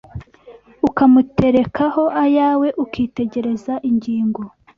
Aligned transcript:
Ukamuterekaho 0.87 2.03
ayawe 2.23 2.67
Ukitegereza 2.83 3.73
ingingo 3.89 4.41